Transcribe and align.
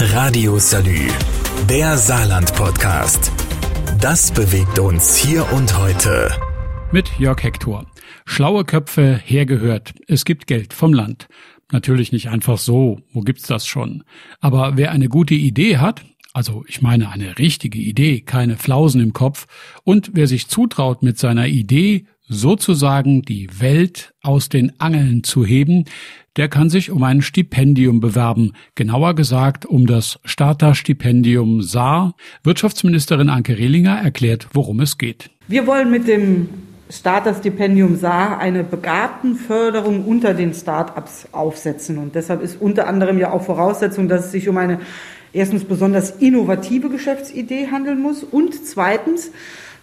Radio 0.00 0.60
Salü, 0.60 1.08
der 1.68 1.98
Saarland-Podcast. 1.98 3.32
Das 4.00 4.30
bewegt 4.30 4.78
uns 4.78 5.16
hier 5.16 5.44
und 5.52 5.76
heute. 5.76 6.30
Mit 6.92 7.18
Jörg 7.18 7.42
Hector. 7.42 7.84
Schlaue 8.24 8.64
Köpfe 8.64 9.20
hergehört. 9.24 9.94
Es 10.06 10.24
gibt 10.24 10.46
Geld 10.46 10.72
vom 10.72 10.92
Land. 10.92 11.26
Natürlich 11.72 12.12
nicht 12.12 12.28
einfach 12.28 12.58
so. 12.58 13.00
Wo 13.12 13.22
gibt's 13.22 13.48
das 13.48 13.66
schon? 13.66 14.04
Aber 14.40 14.76
wer 14.76 14.92
eine 14.92 15.08
gute 15.08 15.34
Idee 15.34 15.78
hat, 15.78 16.04
also 16.32 16.64
ich 16.68 16.80
meine 16.80 17.10
eine 17.10 17.36
richtige 17.36 17.80
Idee, 17.80 18.20
keine 18.20 18.56
Flausen 18.56 19.00
im 19.00 19.12
Kopf, 19.12 19.46
und 19.82 20.12
wer 20.14 20.28
sich 20.28 20.46
zutraut, 20.46 21.02
mit 21.02 21.18
seiner 21.18 21.48
Idee 21.48 22.06
sozusagen 22.28 23.22
die 23.22 23.48
Welt 23.58 24.12
aus 24.22 24.48
den 24.48 24.72
Angeln 24.78 25.24
zu 25.24 25.44
heben, 25.44 25.84
der 26.36 26.48
kann 26.48 26.70
sich 26.70 26.90
um 26.90 27.02
ein 27.02 27.20
Stipendium 27.20 27.98
bewerben, 28.00 28.52
genauer 28.74 29.14
gesagt 29.14 29.66
um 29.66 29.86
das 29.86 30.20
Starter-Stipendium 30.24 31.62
Saar. 31.62 32.14
Wirtschaftsministerin 32.44 33.28
Anke 33.28 33.58
Rehlinger 33.58 33.98
erklärt, 33.98 34.48
worum 34.52 34.80
es 34.80 34.98
geht. 34.98 35.30
Wir 35.48 35.66
wollen 35.66 35.90
mit 35.90 36.06
dem 36.06 36.48
Starter-Stipendium 36.90 37.96
Saar 37.96 38.38
eine 38.38 38.62
Begabtenförderung 38.64 40.04
unter 40.04 40.32
den 40.32 40.54
Start-ups 40.54 41.28
aufsetzen. 41.32 41.98
Und 41.98 42.14
deshalb 42.14 42.42
ist 42.42 42.60
unter 42.60 42.86
anderem 42.86 43.18
ja 43.18 43.32
auch 43.32 43.42
Voraussetzung, 43.42 44.08
dass 44.08 44.26
es 44.26 44.32
sich 44.32 44.48
um 44.48 44.56
eine 44.56 44.78
erstens 45.32 45.64
besonders 45.64 46.10
innovative 46.10 46.88
Geschäftsidee 46.88 47.68
handeln 47.70 48.00
muss 48.00 48.22
und 48.24 48.54
zweitens, 48.66 49.32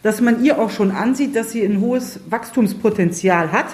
dass 0.05 0.21
man 0.21 0.43
ihr 0.43 0.59
auch 0.59 0.69
schon 0.69 0.91
ansieht, 0.91 1.35
dass 1.35 1.51
sie 1.51 1.65
ein 1.65 1.81
hohes 1.81 2.19
Wachstumspotenzial 2.29 3.51
hat, 3.51 3.65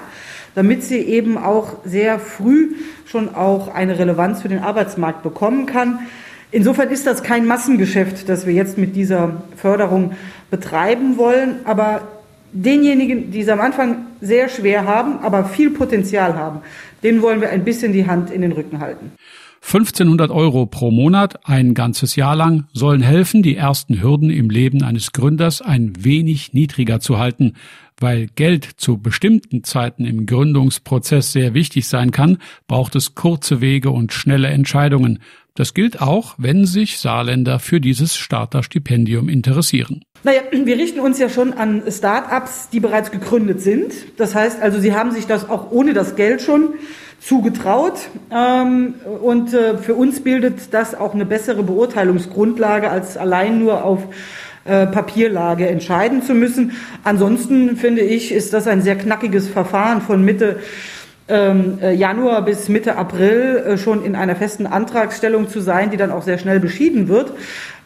damit 0.56 0.82
sie 0.82 1.00
eben 1.00 1.38
auch 1.38 1.76
sehr 1.84 2.20
früh 2.20 2.76
schon 3.06 3.36
auch 3.36 3.68
eine 3.68 4.00
Relevanz 4.00 4.42
für 4.42 4.48
den 4.48 4.60
Arbeitsmarkt 4.60 5.24
bekommen 5.24 5.66
kann. 5.66 6.00
Insofern 6.50 6.88
ist 6.88 7.06
das 7.06 7.22
kein 7.22 7.46
Massengeschäft, 7.46 8.30
das 8.30 8.46
wir 8.46 8.54
jetzt 8.54 8.78
mit 8.78 8.96
dieser 8.96 9.44
Förderung 9.58 10.14
betreiben 10.50 11.18
wollen, 11.18 11.66
aber 11.66 12.08
denjenigen, 12.54 13.32
die 13.32 13.42
es 13.42 13.50
am 13.50 13.60
Anfang 13.60 14.06
sehr 14.22 14.48
schwer 14.48 14.86
haben, 14.86 15.20
aber 15.20 15.44
viel 15.44 15.70
Potenzial 15.70 16.36
haben, 16.36 16.62
denen 17.04 17.22
wollen 17.22 17.42
wir 17.42 17.50
ein 17.50 17.66
bisschen 17.66 17.92
die 17.92 18.08
Hand 18.08 18.32
in 18.32 18.42
den 18.42 18.54
Rücken 18.54 18.80
halten. 18.80 19.12
1500 19.64 20.32
Euro 20.32 20.66
pro 20.66 20.92
Monat, 20.92 21.48
ein 21.48 21.74
ganzes 21.74 22.16
Jahr 22.16 22.36
lang, 22.36 22.66
sollen 22.74 23.02
helfen, 23.02 23.44
die 23.44 23.56
ersten 23.56 24.02
Hürden 24.02 24.30
im 24.30 24.50
Leben 24.50 24.84
eines 24.84 25.12
Gründers 25.12 25.62
ein 25.62 25.94
wenig 26.04 26.54
niedriger 26.54 27.00
zu 27.00 27.20
halten. 27.20 27.54
Weil 27.98 28.28
Geld 28.36 28.66
zu 28.66 28.98
bestimmten 28.98 29.64
Zeiten 29.64 30.06
im 30.06 30.26
Gründungsprozess 30.26 31.32
sehr 31.32 31.54
wichtig 31.54 31.88
sein 31.88 32.12
kann, 32.12 32.40
braucht 32.68 32.96
es 32.96 33.14
kurze 33.14 33.62
Wege 33.62 33.92
und 33.92 34.12
schnelle 34.12 34.48
Entscheidungen. 34.48 35.20
Das 35.54 35.74
gilt 35.74 36.02
auch, 36.02 36.34
wenn 36.38 36.66
sich 36.66 36.98
Saarländer 36.98 37.60
für 37.60 37.80
dieses 37.80 38.18
Starterstipendium 38.18 39.30
interessieren. 39.30 40.02
Naja, 40.24 40.42
wir 40.52 40.78
richten 40.78 41.00
uns 41.00 41.20
ja 41.20 41.30
schon 41.30 41.54
an 41.54 41.84
Start-ups, 41.90 42.70
die 42.70 42.80
bereits 42.80 43.12
gegründet 43.12 43.62
sind. 43.62 43.94
Das 44.18 44.36
heißt 44.36 44.62
also, 44.62 44.80
sie 44.80 44.94
haben 44.94 45.12
sich 45.12 45.28
das 45.28 45.50
auch 45.50 45.72
ohne 45.72 45.94
das 45.94 46.16
Geld 46.16 46.42
schon 46.42 46.76
zugetraut. 47.20 48.00
Ähm, 48.32 48.96
und 49.22 49.54
äh, 49.54 49.78
für 49.78 49.96
uns 49.96 50.24
bildet 50.24 50.74
das 50.74 50.96
auch 50.96 51.14
eine 51.14 51.26
bessere 51.26 51.64
Beurteilungsgrundlage, 51.64 52.90
als 52.90 53.18
allein 53.18 53.60
nur 53.60 53.86
auf 53.86 54.00
äh, 54.66 54.88
Papierlage 54.88 55.68
entscheiden 55.68 56.22
zu 56.24 56.34
müssen. 56.34 56.74
Ansonsten 57.04 57.78
finde 57.78 58.02
ich, 58.02 58.32
ist 58.32 58.54
das 58.54 58.68
ein 58.68 58.82
sehr 58.82 58.96
knackiges 58.96 59.48
Verfahren 59.48 60.02
von 60.02 60.24
Mitte 60.24 60.60
Januar 61.32 62.44
bis 62.44 62.68
Mitte 62.68 62.98
April 62.98 63.78
schon 63.78 64.04
in 64.04 64.16
einer 64.16 64.36
festen 64.36 64.66
Antragstellung 64.68 65.48
zu 65.48 65.62
sein, 65.62 65.90
die 65.90 65.98
dann 65.98 66.12
auch 66.12 66.24
sehr 66.24 66.38
schnell 66.38 66.60
beschieden 66.60 67.08
wird. 67.08 67.32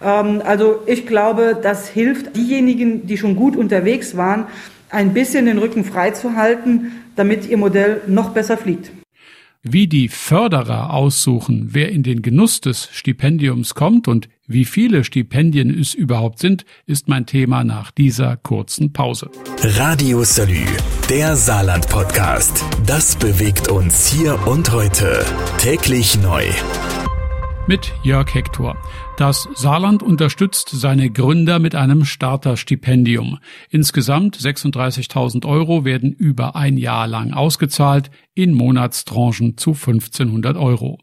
Ähm, 0.04 0.42
also 0.46 0.82
ich 0.86 1.06
glaube, 1.06 1.58
das 1.62 1.88
hilft 1.88 2.36
diejenigen, 2.36 3.08
die 3.08 3.18
schon 3.18 3.36
gut 3.36 3.56
unterwegs 3.56 4.18
waren, 4.18 4.48
ein 4.90 5.14
bisschen 5.14 5.46
den 5.46 5.58
Rücken 5.58 5.84
frei 5.84 6.12
zu 6.12 6.36
halten, 6.36 6.92
damit 7.16 7.48
ihr 7.48 7.58
Modell 7.58 8.02
noch 8.08 8.30
besser 8.30 8.58
fliegt. 8.58 8.92
Wie 9.68 9.88
die 9.88 10.10
Förderer 10.10 10.94
aussuchen, 10.94 11.70
wer 11.72 11.90
in 11.90 12.04
den 12.04 12.22
Genuss 12.22 12.62
des 12.62 12.88
Stipendiums 12.92 13.74
kommt 13.74 14.08
und 14.08 14.30
wie 14.46 14.64
viele 14.64 15.04
Stipendien 15.04 15.72
es 15.72 15.96
überhaupt 15.96 16.38
sind, 16.38 16.66
ist 16.86 17.08
mein 17.08 17.26
Thema 17.26 17.64
nach 17.64 17.90
dieser 17.90 18.38
kurzen 18.38 18.94
Pause. 18.94 19.32
Radio 19.64 20.24
Salü, 20.24 20.68
der 21.10 21.36
Saarland-Podcast. 21.36 22.64
Das 22.86 23.16
bewegt 23.16 23.68
uns 23.68 24.08
hier 24.08 24.38
und 24.48 24.72
heute. 24.72 25.26
Täglich 25.58 26.20
neu 26.22 26.44
mit 27.68 27.94
Jörg 28.04 28.34
Hector. 28.34 28.78
Das 29.18 29.48
Saarland 29.56 30.04
unterstützt 30.04 30.70
seine 30.70 31.10
Gründer 31.10 31.60
mit 31.60 31.76
einem 31.76 32.06
Starterstipendium. 32.06 33.40
Insgesamt 33.70 34.38
36.000 34.38 35.46
Euro 35.46 35.86
werden 35.86 36.12
über 36.12 36.56
ein 36.56 36.78
Jahr 36.78 37.08
lang 37.08 37.34
ausgezahlt, 37.34 38.12
in 38.34 38.54
Monatstranchen 38.54 39.58
zu 39.58 39.72
1500 39.72 40.58
Euro. 40.58 41.00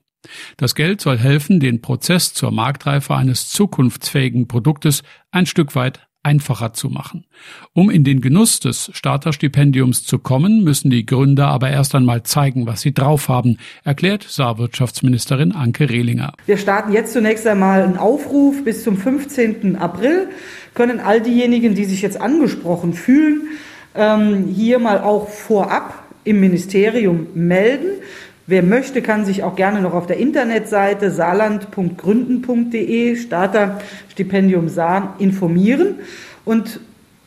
Das 0.56 0.75
Geld 0.75 1.00
soll 1.00 1.19
helfen, 1.19 1.59
den 1.59 1.81
Prozess 1.81 2.33
zur 2.33 2.53
Marktreife 2.53 3.15
eines 3.15 3.49
zukunftsfähigen 3.49 4.47
Produktes 4.47 5.03
ein 5.33 5.47
Stück 5.47 5.75
weit 5.75 6.06
einfacher 6.22 6.72
zu 6.72 6.88
machen. 6.88 7.25
Um 7.72 7.91
in 7.91 8.05
den 8.05 8.21
Genuss 8.21 8.60
des 8.60 8.91
Starterstipendiums 8.93 10.05
zu 10.05 10.19
kommen, 10.19 10.62
müssen 10.62 10.91
die 10.91 11.05
Gründer 11.05 11.49
aber 11.49 11.71
erst 11.71 11.94
einmal 11.94 12.22
zeigen, 12.22 12.66
was 12.66 12.81
sie 12.81 12.94
drauf 12.94 13.28
haben, 13.28 13.59
erklärt 13.84 14.22
Saarwirtschaftsministerin 14.22 15.53
Anke 15.53 15.91
Rehlinger. 15.91 16.32
Wir 16.47 16.59
starten 16.59 16.93
jetzt 16.93 17.12
zunächst 17.12 17.47
einmal 17.47 17.82
einen 17.82 17.97
Aufruf. 17.97 18.65
Bis 18.65 18.84
zum 18.84 18.97
15. 18.97 19.77
April 19.77 20.28
können 20.75 21.00
all 21.00 21.21
diejenigen, 21.21 21.75
die 21.75 21.84
sich 21.84 22.03
jetzt 22.03 22.21
angesprochen 22.21 22.94
fühlen, 22.94 23.49
ähm, 23.94 24.49
hier 24.55 24.78
mal 24.78 25.00
auch 25.00 25.28
vorab 25.28 26.05
im 26.25 26.41
Ministerium 26.41 27.27
melden. 27.34 28.00
Wer 28.47 28.63
möchte, 28.65 29.03
kann 29.03 29.25
sich 29.25 29.45
auch 29.45 29.55
gerne 29.55 29.81
noch 29.81 29.95
auf 29.95 30.07
der 30.07 30.19
Internetseite 30.19 31.13
saarland.gründen.de 31.13 33.15
Starterstipendium 33.15 34.69
Saar 34.69 35.15
informieren 35.19 36.01
und 36.45 36.81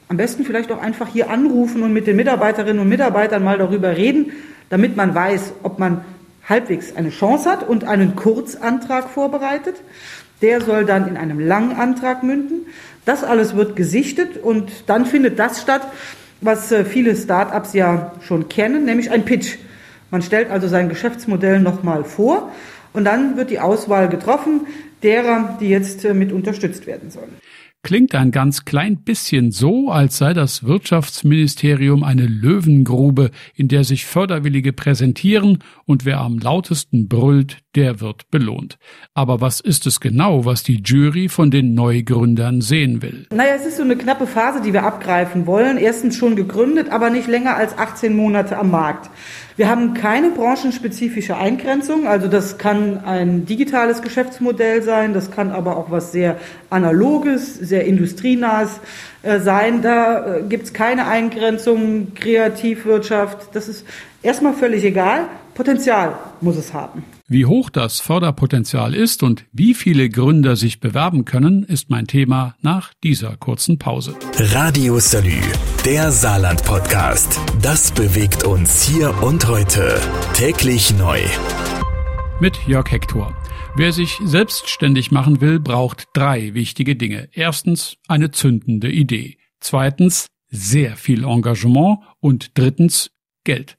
am 0.09 0.17
besten 0.17 0.43
vielleicht 0.43 0.71
auch 0.71 0.81
einfach 0.81 1.07
hier 1.07 1.29
anrufen 1.29 1.83
und 1.83 1.93
mit 1.93 2.05
den 2.05 2.17
Mitarbeiterinnen 2.17 2.81
und 2.81 2.89
Mitarbeitern 2.89 3.43
mal 3.43 3.57
darüber 3.57 3.95
reden, 3.95 4.33
damit 4.69 4.97
man 4.97 5.15
weiß, 5.15 5.53
ob 5.63 5.79
man 5.79 6.01
halbwegs 6.47 6.95
eine 6.95 7.09
Chance 7.09 7.49
hat 7.49 7.67
und 7.67 7.85
einen 7.85 8.15
Kurzantrag 8.15 9.09
vorbereitet. 9.09 9.75
Der 10.41 10.61
soll 10.61 10.85
dann 10.85 11.07
in 11.07 11.17
einem 11.17 11.39
langen 11.39 11.77
Antrag 11.77 12.23
münden. 12.23 12.67
Das 13.05 13.23
alles 13.23 13.55
wird 13.55 13.77
gesichtet 13.77 14.37
und 14.37 14.71
dann 14.87 15.05
findet 15.05 15.39
das 15.39 15.61
statt, 15.61 15.87
was 16.41 16.71
äh, 16.71 16.83
viele 16.83 17.15
Start-ups 17.15 17.73
ja 17.73 18.13
schon 18.21 18.49
kennen, 18.49 18.85
nämlich 18.85 19.11
ein 19.11 19.23
Pitch. 19.23 19.57
Man 20.15 20.21
stellt 20.21 20.49
also 20.49 20.69
sein 20.69 20.87
Geschäftsmodell 20.87 21.59
nochmal 21.59 22.05
vor 22.05 22.49
und 22.93 23.03
dann 23.03 23.35
wird 23.35 23.49
die 23.49 23.59
Auswahl 23.59 24.07
getroffen 24.07 24.65
derer, 25.03 25.57
die 25.59 25.67
jetzt 25.67 26.05
äh, 26.05 26.13
mit 26.13 26.31
unterstützt 26.31 26.87
werden 26.87 27.11
sollen. 27.11 27.35
Klingt 27.85 28.15
ein 28.15 28.31
ganz 28.31 28.65
klein 28.65 29.03
bisschen 29.03 29.51
so, 29.51 29.91
als 29.91 30.17
sei 30.17 30.33
das 30.33 30.63
Wirtschaftsministerium 30.63 32.03
eine 32.03 32.25
Löwengrube, 32.25 33.29
in 33.53 33.67
der 33.67 33.83
sich 33.83 34.07
Förderwillige 34.07 34.73
präsentieren 34.73 35.59
und 35.85 36.03
wer 36.03 36.17
am 36.17 36.39
lautesten 36.39 37.07
brüllt, 37.07 37.59
der 37.75 38.01
wird 38.01 38.31
belohnt. 38.31 38.79
Aber 39.13 39.39
was 39.39 39.59
ist 39.59 39.85
es 39.85 39.99
genau, 39.99 40.45
was 40.45 40.63
die 40.63 40.81
Jury 40.83 41.29
von 41.29 41.51
den 41.51 41.75
Neugründern 41.75 42.61
sehen 42.61 43.03
will? 43.03 43.27
Naja, 43.31 43.53
es 43.55 43.67
ist 43.67 43.77
so 43.77 43.83
eine 43.83 43.95
knappe 43.95 44.25
Phase, 44.25 44.61
die 44.61 44.73
wir 44.73 44.83
abgreifen 44.83 45.45
wollen. 45.45 45.77
Erstens 45.77 46.17
schon 46.17 46.35
gegründet, 46.35 46.89
aber 46.89 47.11
nicht 47.11 47.27
länger 47.27 47.55
als 47.55 47.77
18 47.77 48.15
Monate 48.15 48.57
am 48.57 48.71
Markt. 48.71 49.11
Wir 49.57 49.69
haben 49.69 49.93
keine 49.93 50.31
branchenspezifische 50.31 51.37
Eingrenzung. 51.37 52.07
Also 52.07 52.27
das 52.27 52.57
kann 52.57 53.05
ein 53.05 53.45
digitales 53.45 54.01
Geschäftsmodell 54.01 54.81
sein, 54.81 55.13
das 55.13 55.31
kann 55.31 55.51
aber 55.51 55.77
auch 55.77 55.91
was 55.91 56.11
sehr 56.11 56.37
analoges, 56.69 57.55
sehr 57.55 57.74
industrienahes 57.83 58.79
äh, 59.23 59.39
sein. 59.39 59.81
Da 59.81 60.37
äh, 60.37 60.43
gibt 60.43 60.65
es 60.65 60.73
keine 60.73 61.07
Eingrenzung, 61.07 62.13
Kreativwirtschaft. 62.15 63.49
Das 63.53 63.67
ist 63.67 63.85
erstmal 64.21 64.53
völlig 64.53 64.83
egal. 64.83 65.27
Potenzial 65.53 66.15
muss 66.41 66.57
es 66.57 66.73
haben. 66.73 67.03
Wie 67.27 67.47
hoch 67.47 67.71
das 67.71 68.01
Förderpotenzial 68.01 68.93
ist 68.93 69.23
und 69.23 69.45
wie 69.51 69.73
viele 69.73 70.09
Gründer 70.09 70.55
sich 70.55 70.79
bewerben 70.79 71.25
können, 71.25 71.63
ist 71.63 71.89
mein 71.89 72.05
Thema 72.05 72.55
nach 72.61 72.93
dieser 73.03 73.35
kurzen 73.37 73.79
Pause. 73.79 74.15
Radio 74.37 74.99
Salü, 74.99 75.41
der 75.85 76.11
Saarland-Podcast. 76.11 77.39
Das 77.63 77.91
bewegt 77.91 78.43
uns 78.43 78.83
hier 78.83 79.23
und 79.23 79.47
heute. 79.47 79.99
Täglich 80.33 80.95
neu. 80.99 81.19
Mit 82.39 82.59
Jörg 82.67 82.91
Hector. 82.91 83.35
Wer 83.77 83.91
sich 83.91 84.21
selbstständig 84.23 85.11
machen 85.11 85.41
will, 85.41 85.59
braucht 85.59 86.05
drei 86.13 86.53
wichtige 86.53 86.95
Dinge. 86.95 87.27
Erstens 87.33 87.97
eine 88.07 88.31
zündende 88.31 88.89
Idee. 88.89 89.37
Zweitens 89.59 90.27
sehr 90.47 90.95
viel 90.95 91.25
Engagement 91.25 91.99
und 92.21 92.57
drittens 92.57 93.11
Geld. 93.43 93.77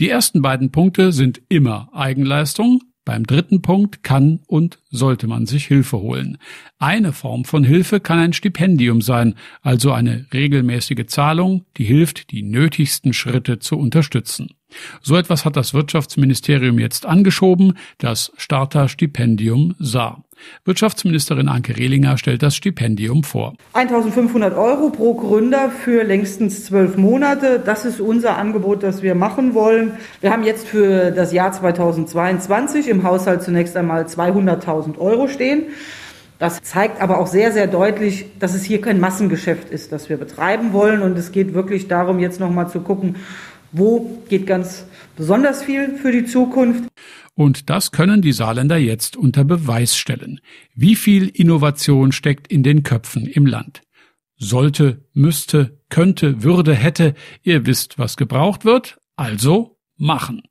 Die 0.00 0.10
ersten 0.10 0.42
beiden 0.42 0.70
Punkte 0.70 1.12
sind 1.12 1.40
immer 1.48 1.88
Eigenleistung. 1.94 2.82
Beim 3.06 3.24
dritten 3.24 3.62
Punkt 3.62 4.02
kann 4.02 4.40
und 4.48 4.81
sollte 4.92 5.26
man 5.26 5.46
sich 5.46 5.66
Hilfe 5.66 5.98
holen. 5.98 6.38
Eine 6.78 7.12
Form 7.12 7.44
von 7.44 7.64
Hilfe 7.64 7.98
kann 7.98 8.20
ein 8.20 8.32
Stipendium 8.32 9.00
sein, 9.00 9.34
also 9.62 9.90
eine 9.90 10.26
regelmäßige 10.32 11.06
Zahlung, 11.06 11.64
die 11.76 11.84
hilft, 11.84 12.30
die 12.30 12.42
nötigsten 12.42 13.12
Schritte 13.12 13.58
zu 13.58 13.76
unterstützen. 13.76 14.50
So 15.00 15.16
etwas 15.16 15.44
hat 15.44 15.56
das 15.56 15.74
Wirtschaftsministerium 15.74 16.78
jetzt 16.78 17.06
angeschoben, 17.06 17.74
das 17.98 18.32
Starter-Stipendium 18.36 19.74
SAR. 19.78 20.22
Wirtschaftsministerin 20.64 21.48
Anke 21.48 21.76
Rehlinger 21.76 22.18
stellt 22.18 22.42
das 22.42 22.56
Stipendium 22.56 23.22
vor. 23.22 23.54
1500 23.74 24.56
Euro 24.56 24.90
pro 24.90 25.14
Gründer 25.14 25.70
für 25.70 26.02
längstens 26.02 26.64
zwölf 26.64 26.96
Monate. 26.96 27.62
Das 27.64 27.84
ist 27.84 28.00
unser 28.00 28.36
Angebot, 28.38 28.82
das 28.82 29.02
wir 29.02 29.14
machen 29.14 29.54
wollen. 29.54 29.92
Wir 30.20 30.32
haben 30.32 30.42
jetzt 30.42 30.66
für 30.66 31.12
das 31.12 31.32
Jahr 31.32 31.52
2022 31.52 32.88
im 32.88 33.04
Haushalt 33.04 33.42
zunächst 33.42 33.76
einmal 33.76 34.04
200.000 34.04 34.81
Euro 34.98 35.28
stehen. 35.28 35.64
Das 36.38 36.60
zeigt 36.62 37.00
aber 37.00 37.18
auch 37.18 37.28
sehr, 37.28 37.52
sehr 37.52 37.68
deutlich, 37.68 38.26
dass 38.40 38.54
es 38.54 38.64
hier 38.64 38.80
kein 38.80 38.98
Massengeschäft 38.98 39.70
ist, 39.70 39.92
das 39.92 40.08
wir 40.08 40.16
betreiben 40.16 40.72
wollen. 40.72 41.02
Und 41.02 41.16
es 41.16 41.30
geht 41.30 41.54
wirklich 41.54 41.86
darum, 41.86 42.18
jetzt 42.18 42.40
nochmal 42.40 42.68
zu 42.68 42.80
gucken, 42.80 43.16
wo 43.70 44.22
geht 44.28 44.46
ganz 44.46 44.84
besonders 45.16 45.62
viel 45.62 45.96
für 45.96 46.12
die 46.12 46.24
Zukunft. 46.24 46.84
Und 47.34 47.70
das 47.70 47.92
können 47.92 48.22
die 48.22 48.32
Saarländer 48.32 48.76
jetzt 48.76 49.16
unter 49.16 49.44
Beweis 49.44 49.96
stellen. 49.96 50.40
Wie 50.74 50.96
viel 50.96 51.28
Innovation 51.28 52.12
steckt 52.12 52.48
in 52.48 52.62
den 52.62 52.82
Köpfen 52.82 53.26
im 53.26 53.46
Land? 53.46 53.82
Sollte, 54.36 55.04
müsste, 55.14 55.78
könnte, 55.88 56.42
würde, 56.42 56.74
hätte, 56.74 57.14
ihr 57.42 57.66
wisst, 57.66 57.98
was 57.98 58.16
gebraucht 58.16 58.64
wird, 58.64 58.98
also 59.16 59.78
machen. 59.96 60.42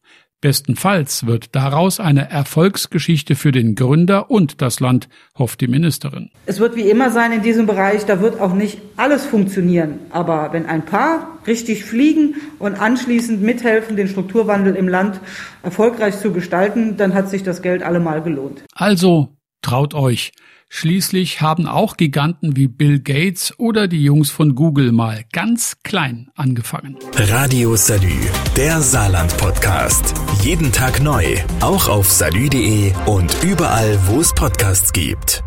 Bestenfalls 0.42 1.28
wird 1.28 1.56
daraus 1.56 2.00
eine 2.00 2.30
Erfolgsgeschichte 2.30 3.36
für 3.36 3.52
den 3.52 3.76
Gründer 3.76 4.32
und 4.32 4.62
das 4.62 4.80
Land, 4.80 5.08
hofft 5.38 5.62
die 5.62 5.68
Ministerin. 5.68 6.32
Es 6.48 6.60
wird 6.60 6.76
wie 6.76 6.90
immer 6.90 7.12
sein 7.12 7.32
in 7.32 7.44
diesem 7.44 7.68
Bereich, 7.68 8.06
da 8.06 8.22
wird 8.22 8.40
auch 8.42 8.54
nicht 8.54 8.80
alles 8.98 9.26
funktionieren. 9.26 10.00
Aber 10.10 10.52
wenn 10.52 10.66
ein 10.66 10.84
paar 10.84 11.38
richtig 11.46 11.86
fliegen 11.86 12.36
und 12.58 12.82
anschließend 12.82 13.42
mithelfen, 13.42 13.96
den 13.96 14.08
Strukturwandel 14.08 14.76
im 14.76 14.88
Land 14.88 15.20
erfolgreich 15.62 16.20
zu 16.20 16.34
gestalten, 16.34 16.98
dann 16.98 17.14
hat 17.14 17.30
sich 17.30 17.44
das 17.44 17.62
Geld 17.62 17.84
allemal 17.84 18.22
gelohnt. 18.24 18.64
Also 18.74 19.30
traut 19.62 19.94
euch. 19.94 20.32
Schließlich 20.74 21.42
haben 21.42 21.68
auch 21.68 21.98
Giganten 21.98 22.56
wie 22.56 22.70
Bill 22.70 23.00
Gates 23.02 23.54
oder 23.60 23.90
die 23.90 24.04
Jungs 24.06 24.32
von 24.32 24.56
Google 24.56 24.94
mal 24.94 25.26
ganz 25.34 25.78
klein 25.84 26.30
angefangen. 26.36 26.98
Radio 27.14 27.76
Salü, 27.76 28.16
der 28.56 28.82
Saarland 28.82 29.36
Podcast. 29.38 30.14
Jeden 30.42 30.72
Tag 30.72 31.02
neu, 31.02 31.26
auch 31.60 31.90
auf 31.90 32.10
salü.de 32.10 32.94
und 33.06 33.36
überall, 33.44 34.00
wo 34.08 34.22
es 34.22 34.34
Podcasts 34.34 34.94
gibt. 34.94 35.44